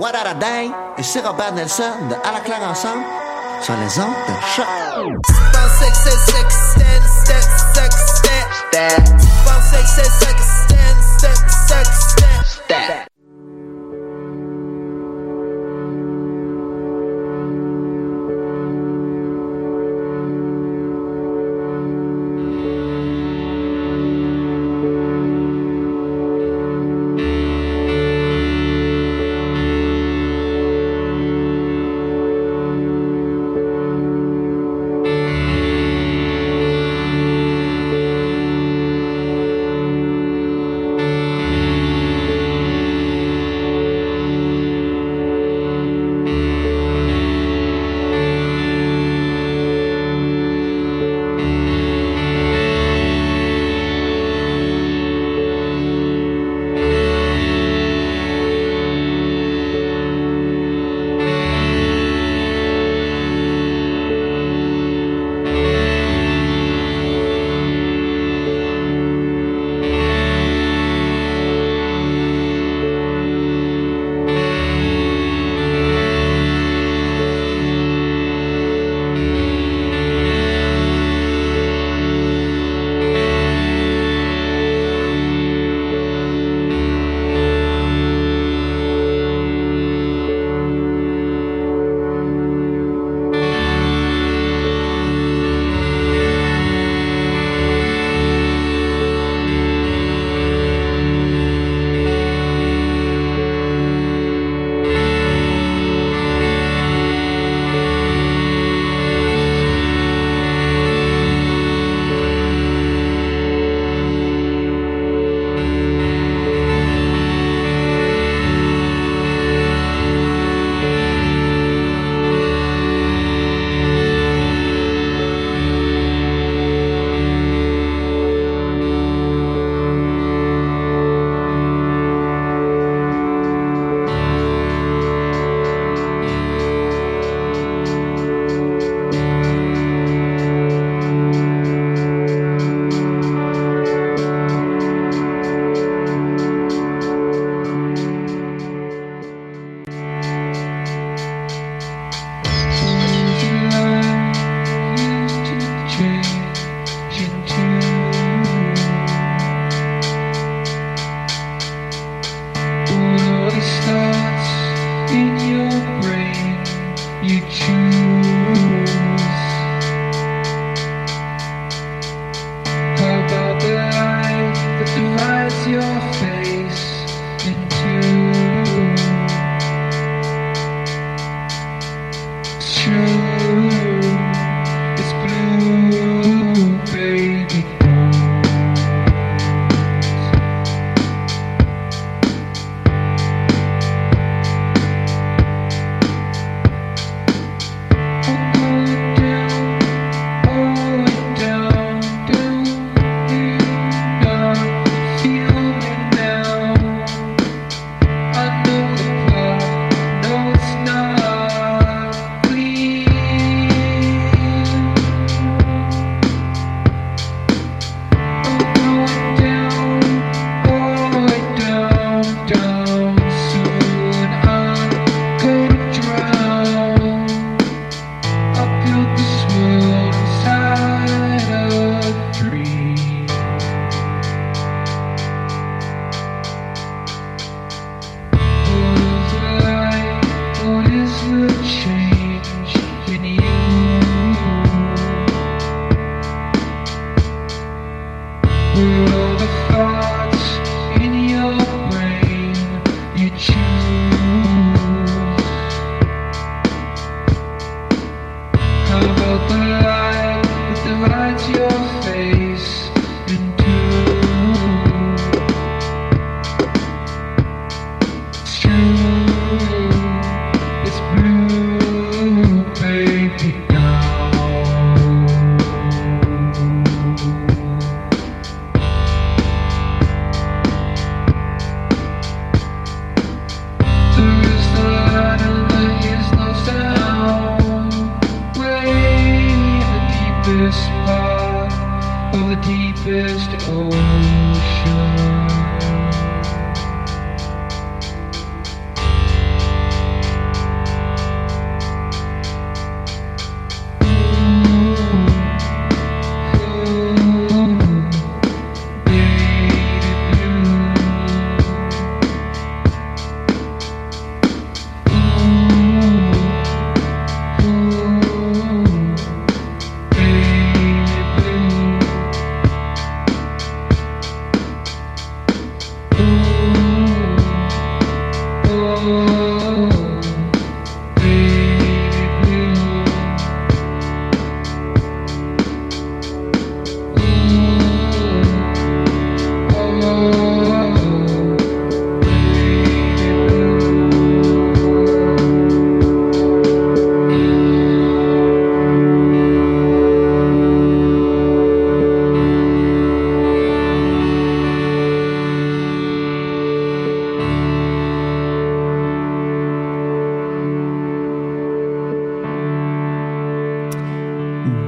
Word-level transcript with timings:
What 0.00 0.14
a 0.14 0.32
Day 0.32 0.70
et 0.96 1.02
c'est 1.02 1.20
Robert 1.20 1.52
Nelson 1.52 1.82
de 2.08 2.14
À 2.26 2.32
la 2.32 2.40
claire 2.40 2.62
ensemble 2.62 3.04
sur 3.60 3.74
les 3.76 3.98
ondes 4.00 4.14
de 4.28 4.32
choc. 4.56 4.66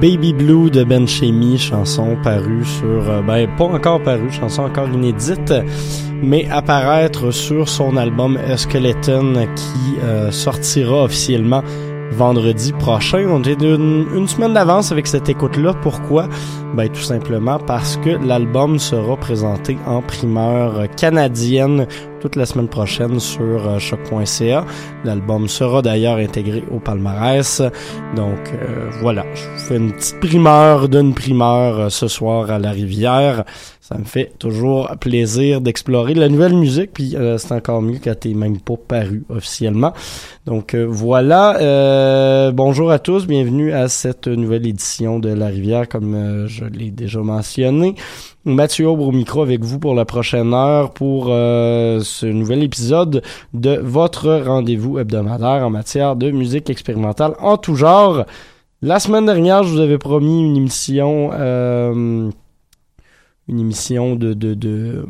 Baby 0.03 0.33
Blue 0.33 0.69
de 0.69 0.83
Ben 0.83 1.07
Chemi, 1.07 1.57
chanson 1.57 2.17
parue 2.21 2.65
sur, 2.65 3.09
euh, 3.09 3.21
ben 3.21 3.47
pas 3.55 3.63
encore 3.63 4.03
parue, 4.03 4.29
chanson 4.29 4.63
encore 4.63 4.89
inédite, 4.89 5.53
mais 6.21 6.45
apparaître 6.51 7.31
sur 7.31 7.69
son 7.69 7.95
album 7.95 8.37
Skeleton 8.57 9.47
qui 9.55 9.99
euh, 10.03 10.29
sortira 10.29 11.05
officiellement 11.05 11.63
vendredi 12.11 12.73
prochain. 12.73 13.25
On 13.29 13.41
est 13.43 13.61
une, 13.61 14.27
semaine 14.27 14.53
d'avance 14.53 14.91
avec 14.91 15.07
cette 15.07 15.29
écoute-là. 15.29 15.73
Pourquoi? 15.81 16.27
Ben, 16.75 16.89
tout 16.89 16.99
simplement 16.99 17.57
parce 17.59 17.95
que 17.95 18.09
l'album 18.09 18.79
sera 18.79 19.15
présenté 19.15 19.77
en 19.87 20.01
primeur 20.01 20.85
canadienne 20.97 21.87
toute 22.19 22.35
la 22.35 22.45
semaine 22.45 22.67
prochaine 22.67 23.21
sur 23.21 23.69
euh, 23.69 23.79
choc.ca. 23.79 24.65
L'album 25.05 25.47
sera 25.47 25.81
d'ailleurs 25.81 26.17
intégré 26.17 26.61
au 26.69 26.79
palmarès. 26.79 27.61
Donc 28.17 28.53
voilà, 29.01 29.22
fais 29.63 29.77
une 29.77 29.93
petite 29.93 30.19
primeur 30.19 30.89
d'une 30.89 31.13
primeur 31.13 31.79
euh, 31.79 31.89
ce 31.89 32.07
soir 32.07 32.51
à 32.51 32.59
la 32.59 32.71
rivière. 32.71 33.45
Ça 33.79 33.97
me 33.97 34.03
fait 34.03 34.31
toujours 34.39 34.89
plaisir 34.99 35.61
d'explorer 35.61 36.13
la 36.13 36.29
nouvelle 36.29 36.55
musique, 36.55 36.91
puis 36.93 37.17
c'est 37.37 37.51
encore 37.51 37.81
mieux 37.81 37.99
quand 38.01 38.17
t'es 38.17 38.33
même 38.33 38.57
pas 38.59 38.77
paru 38.77 39.25
officiellement. 39.27 39.91
Donc 40.45 40.73
voilà, 40.73 42.49
bonjour 42.53 42.91
à 42.91 42.99
tous, 42.99 43.27
bienvenue 43.27 43.73
à 43.73 43.89
cette 43.89 44.29
nouvelle 44.29 44.65
édition 44.65 45.19
de 45.19 45.27
La 45.27 45.47
Rivière, 45.47 45.89
comme 45.89 46.47
je 46.47 46.63
l'ai 46.63 46.91
déjà 46.91 47.19
mentionné. 47.19 47.95
Mathieu 48.45 48.89
Aubre 48.89 49.07
au 49.07 49.11
micro 49.13 49.41
avec 49.41 49.63
vous 49.63 49.79
pour 49.79 49.95
la 49.95 50.03
prochaine 50.03 50.53
heure 50.53 50.91
pour 50.91 51.27
euh, 51.29 52.01
ce 52.01 52.25
nouvel 52.25 52.61
épisode 52.61 53.21
de 53.53 53.79
votre 53.81 54.33
rendez-vous 54.45 54.99
hebdomadaire 54.99 55.65
en 55.65 55.69
matière 55.69 56.17
de 56.17 56.29
musique 56.29 56.69
expérimentale 56.69 57.35
en 57.39 57.55
tout 57.55 57.75
genre. 57.75 58.25
La 58.85 58.99
semaine 58.99 59.25
dernière, 59.25 59.63
je 59.63 59.69
vous 59.69 59.79
avais 59.79 59.97
promis 59.97 60.43
une 60.45 60.57
émission, 60.57 61.29
euh, 61.31 62.29
une 63.47 63.59
émission 63.59 64.17
de, 64.17 64.33
de, 64.33 64.55
de 64.55 65.05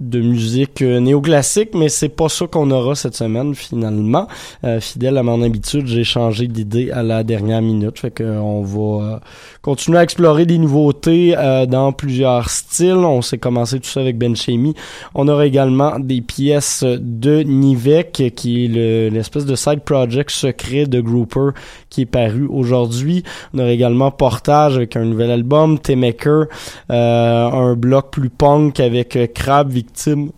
de 0.00 0.20
musique 0.20 0.82
euh, 0.82 1.00
néoclassique, 1.00 1.70
mais 1.74 1.88
c'est 1.88 2.08
pas 2.08 2.28
ça 2.28 2.46
qu'on 2.46 2.70
aura 2.70 2.94
cette 2.94 3.16
semaine 3.16 3.54
finalement. 3.54 4.28
Euh, 4.62 4.80
fidèle 4.80 5.18
à 5.18 5.24
mon 5.24 5.42
habitude, 5.42 5.86
j'ai 5.88 6.04
changé 6.04 6.46
d'idée 6.46 6.92
à 6.92 7.02
la 7.02 7.24
dernière 7.24 7.62
minute, 7.62 7.98
fait 7.98 8.16
qu'on 8.16 8.62
va 8.62 9.04
euh, 9.04 9.18
continuer 9.60 9.98
à 9.98 10.04
explorer 10.04 10.46
des 10.46 10.58
nouveautés 10.58 11.34
dans 11.68 11.92
plusieurs 11.92 12.48
styles. 12.48 12.92
On 12.92 13.22
s'est 13.22 13.38
commencé 13.38 13.80
tout 13.80 13.88
ça 13.88 14.00
avec 14.00 14.16
Ben 14.18 14.36
Chemi. 14.36 14.74
On 15.14 15.26
aura 15.28 15.46
également 15.46 15.98
des 15.98 16.20
pièces 16.20 16.84
de 16.84 17.42
Nivek, 17.42 18.32
qui 18.34 18.64
est 18.64 19.10
l'espèce 19.10 19.46
de 19.46 19.56
side 19.56 19.80
project 19.80 20.30
secret 20.30 20.86
de 20.86 21.00
Grouper 21.00 21.50
qui 21.90 22.02
est 22.02 22.06
paru 22.06 22.46
aujourd'hui. 22.48 23.24
On 23.54 23.58
aura 23.58 23.70
également 23.70 24.10
Portage 24.10 24.76
avec 24.76 24.96
un 24.96 25.04
nouvel 25.04 25.30
album, 25.30 25.78
T-Maker, 25.78 26.46
un 26.88 27.74
bloc 27.74 28.10
plus 28.10 28.30
punk 28.30 28.80
avec 28.80 29.18
Crab, 29.34 29.70
Victime 29.88 30.32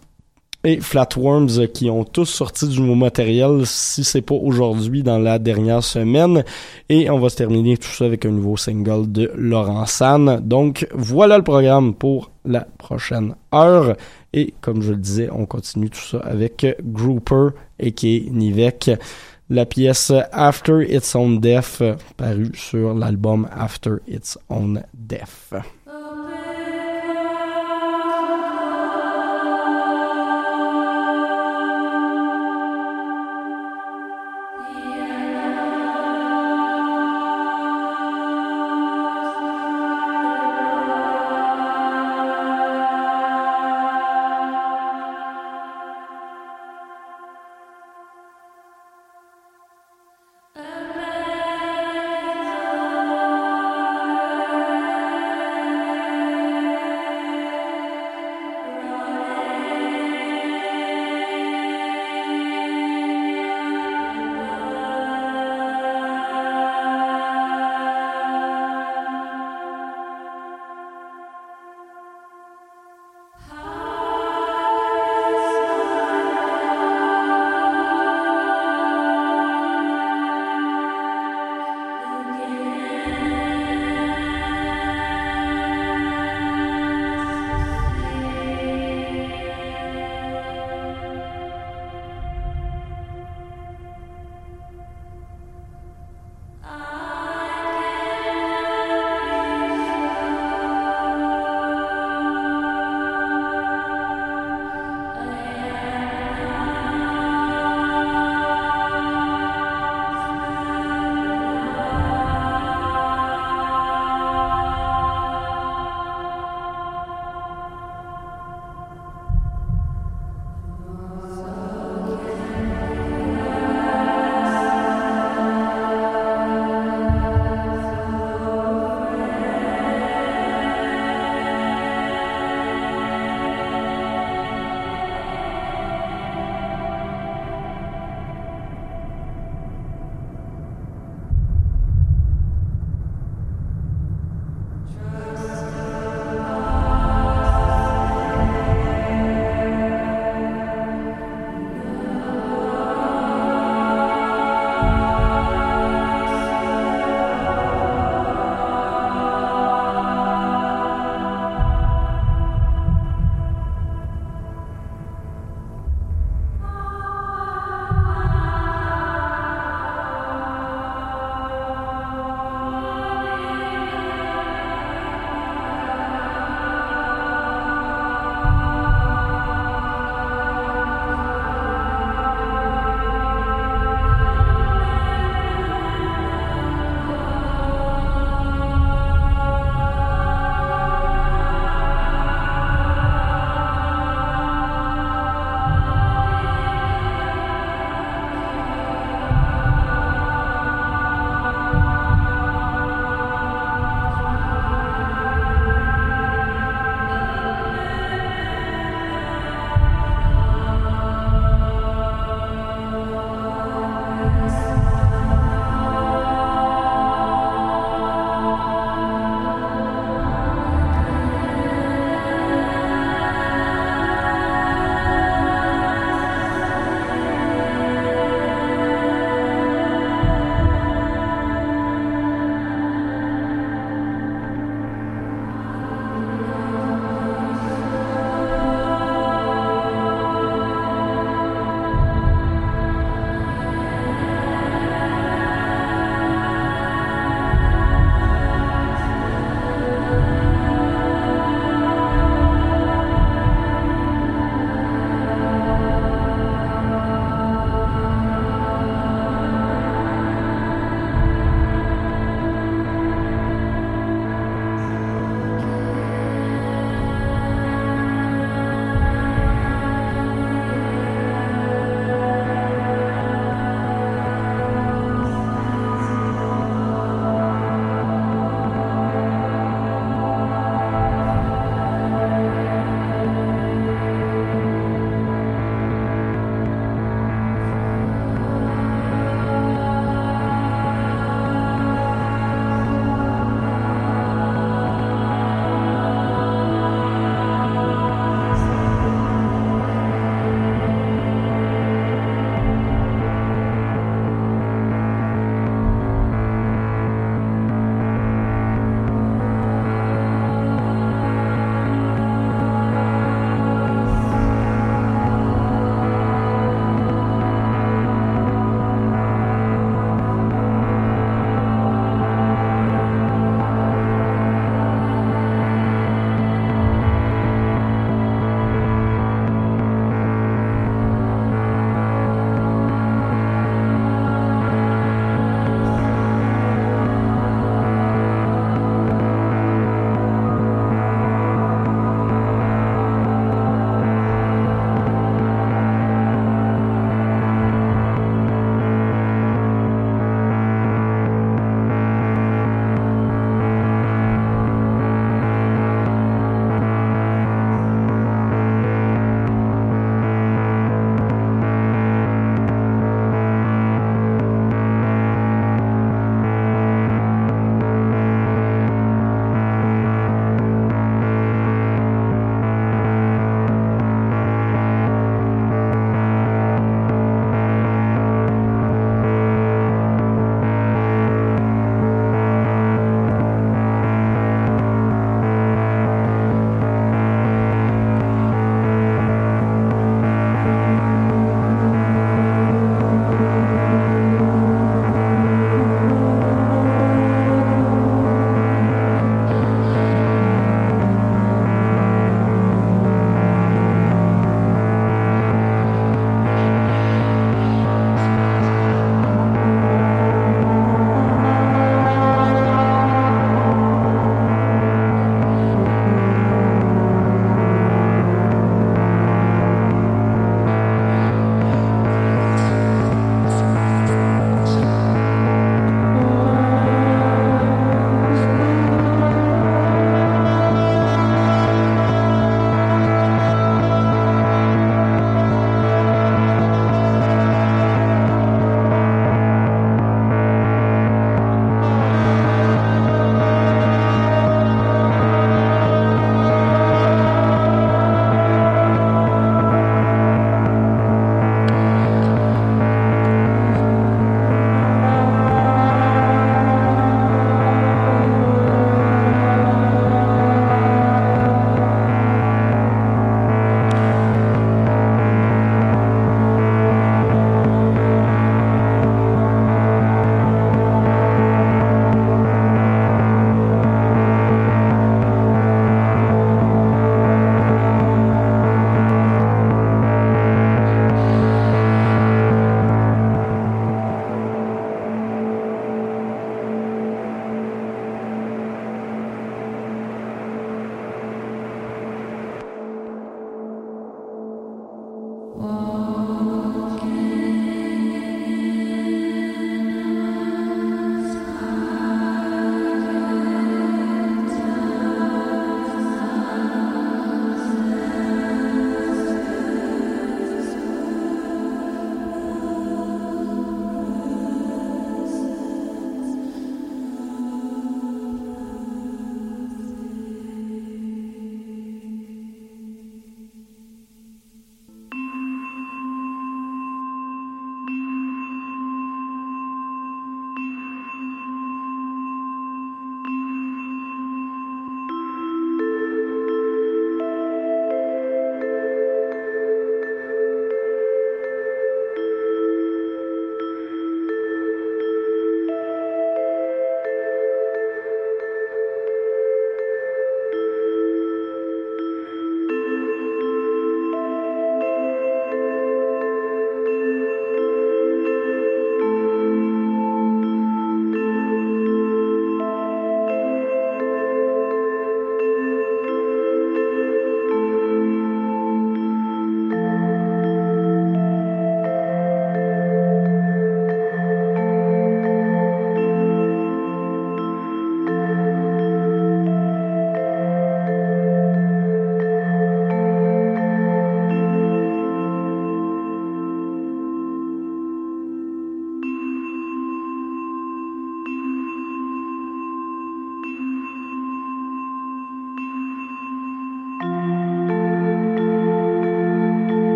et 0.63 0.81
Flatworms 0.81 1.69
qui 1.75 1.91
ont 1.91 2.05
tous 2.05 2.27
sorti 2.27 2.69
du 2.69 2.81
nouveau 2.81 2.95
matériel, 2.95 3.63
si 3.65 4.05
c'est 4.05 4.21
pas 4.21 4.35
aujourd'hui, 4.35 5.03
dans 5.03 5.19
la 5.19 5.39
dernière 5.39 5.83
semaine. 5.83 6.45
Et 6.89 7.11
on 7.11 7.19
va 7.19 7.31
se 7.31 7.37
terminer 7.37 7.77
tout 7.77 7.89
ça 7.89 8.05
avec 8.05 8.25
un 8.27 8.31
nouveau 8.31 8.57
single 8.57 9.11
de 9.11 9.33
Laurent 9.35 9.87
San. 9.87 10.41
Donc 10.41 10.87
voilà 10.95 11.37
le 11.37 11.43
programme 11.43 11.95
pour 11.95 12.31
la 12.45 12.61
prochaine 12.61 13.35
heure. 13.53 13.97
Et 14.33 14.55
comme 14.61 14.83
je 14.83 14.93
le 14.93 14.99
disais, 14.99 15.29
on 15.33 15.47
continue 15.47 15.91
tout 15.91 15.99
ça 15.99 16.19
avec 16.19 16.65
Grouper 16.85 17.49
et 17.79 17.93
qui 17.93 18.29
Nivek. 18.31 18.91
la 19.49 19.67
pièce 19.67 20.13
After 20.31 20.87
Its 20.89 21.17
Own 21.17 21.41
Death, 21.41 21.83
paru 22.17 22.53
sur 22.55 22.95
l'album 22.95 23.49
After 23.51 23.97
Its 24.07 24.39
Own 24.49 24.83
Death. 24.95 25.55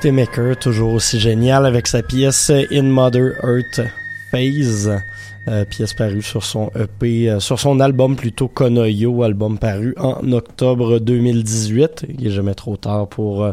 Tim 0.00 0.16
toujours 0.58 0.94
aussi 0.94 1.20
génial 1.20 1.66
avec 1.66 1.86
sa 1.86 2.02
pièce 2.02 2.50
In 2.72 2.84
Mother 2.84 3.32
Earth 3.44 3.82
Phase. 4.30 4.90
Euh, 5.46 5.66
pièce 5.66 5.92
parue 5.92 6.22
sur 6.22 6.42
son 6.42 6.70
EP, 6.74 7.28
euh, 7.28 7.38
sur 7.38 7.60
son 7.60 7.80
album 7.80 8.16
plutôt 8.16 8.48
Konoyo, 8.48 9.22
album 9.22 9.58
paru 9.58 9.94
en 9.98 10.32
octobre 10.32 11.00
2018. 11.00 12.06
Il 12.18 12.26
est 12.26 12.30
jamais 12.30 12.54
trop 12.54 12.78
tard 12.78 13.08
pour 13.08 13.44
euh, 13.44 13.52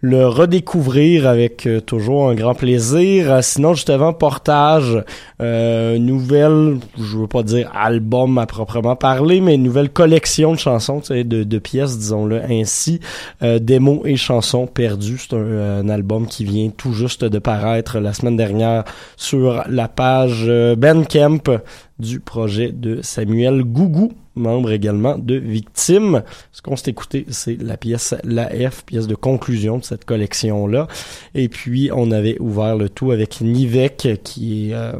le 0.00 0.26
redécouvrir 0.26 1.26
avec 1.26 1.66
euh, 1.66 1.80
toujours 1.80 2.28
un 2.28 2.34
grand 2.34 2.54
plaisir. 2.54 3.32
Euh, 3.32 3.40
sinon, 3.42 3.74
juste 3.74 3.90
avant 3.90 4.12
portage, 4.12 5.02
euh, 5.40 5.98
nouvelle, 5.98 6.78
je 6.98 7.18
veux 7.18 7.26
pas 7.26 7.42
dire 7.42 7.70
album 7.74 8.38
à 8.38 8.46
proprement 8.46 8.96
parler, 8.96 9.40
mais 9.40 9.56
nouvelle 9.56 9.90
collection 9.90 10.52
de 10.52 10.58
chansons, 10.58 11.02
de, 11.08 11.22
de 11.22 11.58
pièces, 11.58 11.98
disons-le 11.98 12.42
ainsi, 12.42 13.00
euh, 13.42 13.58
démos 13.58 14.00
et 14.04 14.16
chansons 14.16 14.66
perdues. 14.66 15.18
C'est 15.18 15.36
un, 15.36 15.88
album 15.88 16.26
qui 16.26 16.44
vient 16.44 16.70
tout 16.70 16.92
juste 16.92 17.24
de 17.24 17.38
paraître 17.38 17.98
la 18.00 18.12
semaine 18.12 18.36
dernière 18.36 18.84
sur 19.16 19.62
la 19.68 19.88
page 19.88 20.50
Bandcamp 20.76 21.60
du 21.98 22.18
projet 22.20 22.72
de 22.72 23.00
Samuel 23.02 23.62
Gougou 23.62 24.12
membre 24.36 24.70
également 24.70 25.18
de 25.18 25.34
Victime. 25.34 26.22
Ce 26.52 26.62
qu'on 26.62 26.76
s'est 26.76 26.90
écouté, 26.90 27.26
c'est 27.30 27.60
la 27.60 27.76
pièce 27.76 28.14
La 28.24 28.48
F, 28.48 28.84
pièce 28.84 29.06
de 29.06 29.14
conclusion 29.14 29.78
de 29.78 29.84
cette 29.84 30.04
collection-là. 30.04 30.86
Et 31.34 31.48
puis, 31.48 31.90
on 31.94 32.10
avait 32.10 32.38
ouvert 32.38 32.76
le 32.76 32.88
tout 32.88 33.10
avec 33.10 33.40
Nivek, 33.40 34.20
qui 34.22 34.70
est... 34.70 34.74
Euh, 34.74 34.92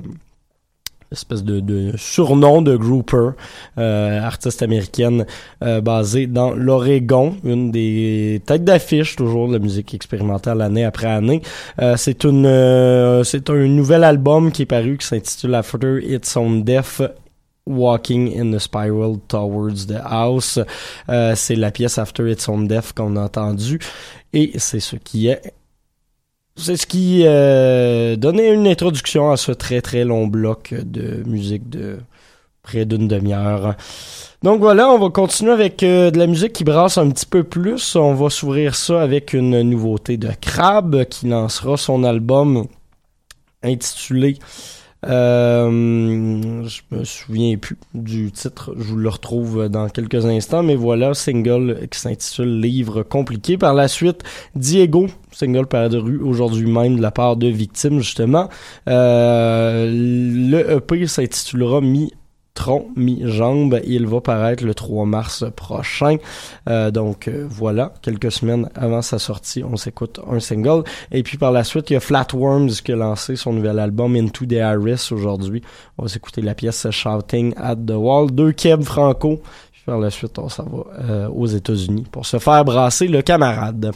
espèce 1.12 1.44
de, 1.44 1.92
surnom 1.96 2.62
de 2.62 2.76
grouper, 2.76 3.30
euh, 3.78 4.20
artiste 4.20 4.60
américaine 4.62 5.24
euh, 5.62 5.80
basée 5.80 6.26
dans 6.26 6.50
l'Oregon, 6.50 7.36
une 7.44 7.70
des 7.70 8.42
têtes 8.44 8.64
d'affiche 8.64 9.14
toujours 9.14 9.46
de 9.46 9.52
la 9.52 9.60
musique 9.60 9.94
expérimentale 9.94 10.60
année 10.62 10.84
après 10.84 11.06
année. 11.06 11.42
c'est 11.96 12.24
une 12.24 13.22
c'est 13.24 13.48
un 13.50 13.68
nouvel 13.68 14.02
album 14.02 14.50
qui 14.50 14.62
est 14.62 14.66
paru 14.66 14.98
qui 14.98 15.06
s'intitule 15.06 15.54
After 15.54 16.00
It's 16.02 16.36
on 16.36 16.56
Death 16.56 17.00
Walking 17.66 18.38
in 18.38 18.56
the 18.56 18.60
Spiral 18.60 19.18
Towards 19.28 19.86
the 19.86 20.00
House. 20.04 20.58
Euh, 21.08 21.34
c'est 21.34 21.56
la 21.56 21.70
pièce 21.70 21.98
After 21.98 22.30
It's 22.30 22.48
on 22.48 22.62
Death 22.62 22.92
qu'on 22.92 23.16
a 23.16 23.22
entendu 23.22 23.80
et 24.32 24.52
c'est 24.58 24.80
ce 24.80 24.96
qui 24.96 25.28
est 25.28 25.52
c'est 26.56 26.76
ce 26.76 26.86
qui 26.86 27.22
euh, 27.24 28.16
donnait 28.16 28.52
une 28.52 28.66
introduction 28.66 29.30
à 29.30 29.36
ce 29.36 29.52
très 29.52 29.82
très 29.82 30.04
long 30.04 30.26
bloc 30.26 30.72
de 30.72 31.22
musique 31.26 31.68
de 31.68 31.98
près 32.62 32.84
d'une 32.84 33.08
demi-heure. 33.08 33.76
Donc 34.42 34.60
voilà, 34.60 34.88
on 34.90 34.98
va 34.98 35.10
continuer 35.10 35.52
avec 35.52 35.82
euh, 35.82 36.10
de 36.10 36.18
la 36.18 36.26
musique 36.26 36.52
qui 36.52 36.64
brasse 36.64 36.98
un 36.98 37.10
petit 37.10 37.26
peu 37.26 37.44
plus. 37.44 37.96
On 37.96 38.14
va 38.14 38.30
s'ouvrir 38.30 38.74
ça 38.74 39.02
avec 39.02 39.32
une 39.32 39.60
nouveauté 39.62 40.16
de 40.16 40.30
Crab 40.40 41.04
qui 41.04 41.28
lancera 41.28 41.76
son 41.76 42.04
album 42.04 42.66
intitulé 43.62 44.38
euh, 45.04 46.64
je 46.66 46.80
me 46.90 47.04
souviens 47.04 47.56
plus 47.58 47.76
du 47.94 48.32
titre, 48.32 48.74
je 48.76 48.84
vous 48.84 48.96
le 48.96 49.08
retrouve 49.08 49.68
dans 49.68 49.88
quelques 49.88 50.24
instants, 50.26 50.62
mais 50.62 50.74
voilà, 50.74 51.14
single 51.14 51.86
qui 51.90 51.98
s'intitule 51.98 52.60
Livre 52.60 53.02
compliqué. 53.02 53.58
Par 53.58 53.74
la 53.74 53.88
suite, 53.88 54.22
Diego, 54.54 55.06
single 55.32 55.66
paru 55.66 56.18
aujourd'hui 56.18 56.70
même 56.70 56.96
de 56.96 57.02
la 57.02 57.10
part 57.10 57.36
de 57.36 57.48
Victime, 57.48 57.98
justement. 57.98 58.48
Euh, 58.88 59.86
le 59.90 60.76
EP 60.76 61.06
s'intitulera 61.06 61.80
Mi 61.80 62.12
tronc 62.56 62.88
mi-jambe. 62.96 63.80
Il 63.84 64.06
va 64.08 64.20
paraître 64.20 64.64
le 64.64 64.74
3 64.74 65.06
mars 65.06 65.44
prochain. 65.54 66.16
Euh, 66.68 66.90
donc 66.90 67.28
euh, 67.28 67.46
voilà, 67.48 67.92
quelques 68.02 68.32
semaines 68.32 68.68
avant 68.74 69.02
sa 69.02 69.20
sortie, 69.20 69.62
on 69.62 69.76
s'écoute 69.76 70.18
un 70.28 70.40
single. 70.40 70.82
Et 71.12 71.22
puis 71.22 71.38
par 71.38 71.52
la 71.52 71.62
suite, 71.62 71.90
il 71.90 71.92
y 71.92 71.96
a 71.96 72.00
Flatworms 72.00 72.70
qui 72.70 72.92
a 72.92 72.96
lancé 72.96 73.36
son 73.36 73.52
nouvel 73.52 73.78
album 73.78 74.16
Into 74.16 74.46
the 74.46 74.54
Iris 74.54 75.12
aujourd'hui. 75.12 75.62
On 75.98 76.02
va 76.02 76.08
s'écouter 76.08 76.42
la 76.42 76.54
pièce 76.54 76.90
Shouting 76.90 77.54
at 77.56 77.76
the 77.76 77.92
Wall. 77.92 78.32
Deux 78.32 78.52
Keb 78.52 78.82
Franco. 78.82 79.40
Puis 79.72 79.82
par 79.86 79.98
la 79.98 80.10
suite, 80.10 80.38
on 80.38 80.48
s'en 80.48 80.64
va 80.64 80.84
euh, 81.04 81.28
aux 81.28 81.46
États-Unis 81.46 82.06
pour 82.10 82.26
se 82.26 82.38
faire 82.38 82.64
brasser 82.64 83.06
le 83.06 83.22
camarade. 83.22 83.92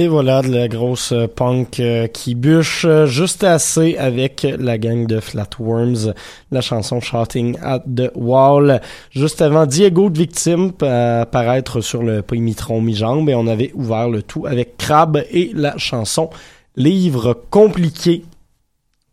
Et 0.00 0.08
voilà 0.08 0.40
de 0.40 0.48
la 0.48 0.66
grosse 0.66 1.12
punk 1.36 1.78
euh, 1.78 2.06
qui 2.06 2.34
bûche 2.34 2.86
euh, 2.88 3.04
juste 3.04 3.44
assez 3.44 3.98
avec 3.98 4.46
la 4.58 4.78
gang 4.78 5.06
de 5.06 5.20
Flatworms, 5.20 6.14
la 6.50 6.62
chanson 6.62 7.00
Shouting 7.00 7.58
at 7.60 7.80
the 7.80 8.10
Wall. 8.14 8.80
Juste 9.10 9.42
avant 9.42 9.66
Diego 9.66 10.08
de 10.08 10.16
Victime 10.16 10.72
apparaître 10.80 11.82
sur 11.82 12.02
le 12.02 12.22
Poimitron 12.22 12.80
mi-jambe 12.80 13.28
et 13.28 13.34
on 13.34 13.46
avait 13.46 13.72
ouvert 13.74 14.08
le 14.08 14.22
tout 14.22 14.46
avec 14.46 14.78
Crab 14.78 15.22
et 15.30 15.50
la 15.52 15.76
chanson 15.76 16.30
Livre 16.76 17.38
compliqué. 17.50 18.24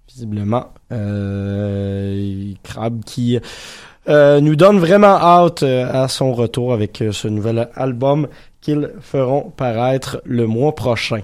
Visiblement, 0.08 0.68
euh, 0.94 2.54
Crab 2.64 3.04
qui 3.04 3.38
nous 4.08 4.56
donne 4.56 4.80
vraiment 4.80 5.18
hâte 5.18 5.64
à 5.64 6.08
son 6.08 6.34
retour 6.34 6.74
avec 6.74 7.04
ce 7.12 7.28
nouvel 7.28 7.70
album 7.76 8.28
qu'ils 8.62 8.92
feront 9.02 9.52
paraître 9.56 10.22
le 10.26 10.48
mois 10.48 10.74
prochain. 10.76 11.22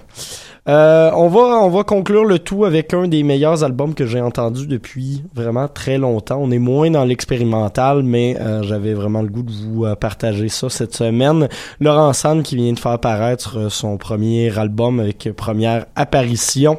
Euh, 0.66 1.10
on 1.14 1.28
va 1.28 1.40
on 1.62 1.68
va 1.68 1.84
conclure 1.84 2.24
le 2.24 2.38
tout 2.38 2.64
avec 2.64 2.94
un 2.94 3.06
des 3.06 3.22
meilleurs 3.22 3.64
albums 3.64 3.94
que 3.94 4.06
j'ai 4.06 4.22
entendu 4.22 4.66
depuis 4.66 5.22
vraiment 5.34 5.68
très 5.68 5.98
longtemps. 5.98 6.38
On 6.40 6.50
est 6.50 6.58
moins 6.58 6.90
dans 6.90 7.04
l'expérimental, 7.04 8.02
mais 8.02 8.38
euh, 8.40 8.62
j'avais 8.62 8.94
vraiment 8.94 9.20
le 9.20 9.28
goût 9.28 9.42
de 9.42 9.52
vous 9.52 9.84
euh, 9.84 9.94
partager 9.94 10.48
ça 10.48 10.70
cette 10.70 10.94
semaine. 10.94 11.48
Laurent 11.80 12.14
San 12.14 12.42
qui 12.42 12.56
vient 12.56 12.72
de 12.72 12.78
faire 12.78 12.98
paraître 12.98 13.70
son 13.70 13.98
premier 13.98 14.56
album 14.58 15.00
avec 15.00 15.28
première 15.36 15.84
apparition. 15.96 16.78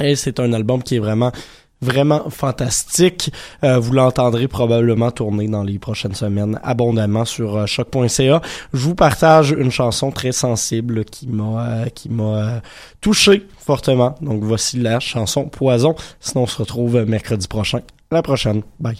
Et 0.00 0.16
c'est 0.16 0.40
un 0.40 0.54
album 0.54 0.82
qui 0.82 0.96
est 0.96 1.00
vraiment 1.00 1.32
vraiment 1.80 2.30
fantastique. 2.30 3.32
Euh, 3.64 3.78
vous 3.78 3.92
l'entendrez 3.92 4.48
probablement 4.48 5.10
tourner 5.10 5.48
dans 5.48 5.62
les 5.62 5.78
prochaines 5.78 6.14
semaines 6.14 6.58
abondamment 6.62 7.24
sur 7.24 7.56
euh, 7.56 7.66
choc.ca. 7.66 8.40
Je 8.72 8.78
vous 8.78 8.94
partage 8.94 9.50
une 9.50 9.70
chanson 9.70 10.10
très 10.10 10.32
sensible 10.32 11.04
qui 11.04 11.28
m'a 11.28 11.66
euh, 11.66 11.84
qui 11.86 12.08
m'a 12.08 12.62
touché 13.00 13.46
fortement. 13.58 14.14
Donc 14.20 14.42
voici 14.42 14.78
la 14.78 15.00
chanson 15.00 15.48
Poison. 15.48 15.94
Sinon 16.20 16.44
on 16.44 16.46
se 16.46 16.58
retrouve 16.58 17.04
mercredi 17.04 17.46
prochain. 17.48 17.80
la 18.10 18.22
prochaine. 18.22 18.62
Bye. 18.80 18.98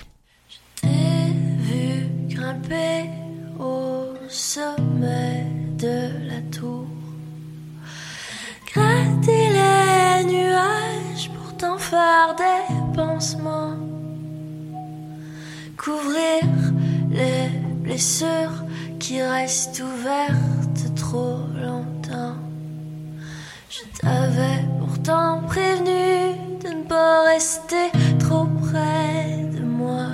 Vu 0.82 2.08
grimper 2.28 3.10
au 3.58 4.14
sommet 4.28 5.46
de 5.78 6.28
la 6.28 6.40
tour. 6.50 6.86
Gratter 8.72 9.48
les 9.48 10.24
nuages 10.24 10.75
t'en 11.58 11.78
faire 11.78 12.34
des 12.36 12.94
pansements, 12.94 13.76
couvrir 15.76 16.42
les 17.10 17.48
blessures 17.82 18.64
qui 18.98 19.22
restent 19.22 19.80
ouvertes 19.80 20.94
trop 20.96 21.38
longtemps. 21.54 22.36
Je 23.70 23.82
t'avais 24.00 24.64
pourtant 24.80 25.42
prévenu 25.46 26.36
de 26.62 26.68
ne 26.68 26.84
pas 26.84 27.24
rester 27.24 27.90
trop 28.18 28.46
près 28.62 29.48
de 29.54 29.62
moi, 29.64 30.08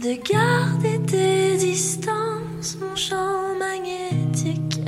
de 0.00 0.14
garder 0.28 1.00
tes 1.06 1.56
distances, 1.56 2.76
mon 2.80 2.96
champ 2.96 3.56
magnétique 3.58 4.80